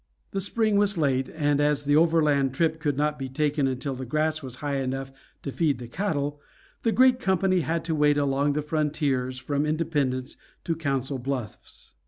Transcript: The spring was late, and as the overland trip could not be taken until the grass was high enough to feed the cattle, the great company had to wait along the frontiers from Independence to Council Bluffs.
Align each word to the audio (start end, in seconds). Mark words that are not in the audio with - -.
The 0.31 0.41
spring 0.41 0.77
was 0.77 0.97
late, 0.97 1.29
and 1.29 1.61
as 1.61 1.83
the 1.83 1.95
overland 1.95 2.55
trip 2.55 2.79
could 2.79 2.97
not 2.97 3.19
be 3.19 3.29
taken 3.29 3.67
until 3.67 3.93
the 3.93 4.03
grass 4.03 4.41
was 4.41 4.55
high 4.55 4.77
enough 4.77 5.11
to 5.43 5.51
feed 5.51 5.77
the 5.77 5.87
cattle, 5.87 6.41
the 6.81 6.91
great 6.91 7.19
company 7.19 7.59
had 7.59 7.85
to 7.85 7.93
wait 7.93 8.17
along 8.17 8.53
the 8.53 8.63
frontiers 8.63 9.37
from 9.37 9.63
Independence 9.63 10.37
to 10.63 10.75
Council 10.75 11.19
Bluffs. 11.19 11.93